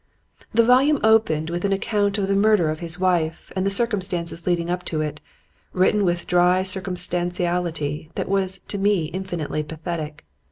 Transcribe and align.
The 0.51 0.65
volume 0.65 0.99
opened 1.03 1.51
with 1.51 1.63
an 1.63 1.71
account 1.71 2.17
of 2.17 2.27
the 2.27 2.35
murder 2.35 2.71
of 2.71 2.79
his 2.79 2.97
wife 2.97 3.51
and 3.55 3.63
the 3.63 3.69
circumstances 3.69 4.47
leading 4.47 4.67
up 4.71 4.83
to 4.85 5.01
it, 5.01 5.21
written 5.73 6.03
with 6.03 6.23
a 6.23 6.25
dry 6.25 6.63
circumstantiality 6.63 8.09
that 8.15 8.27
was 8.27 8.57
to 8.69 8.79
me 8.79 9.11
infinitely 9.13 9.61
pathetic. 9.61 10.25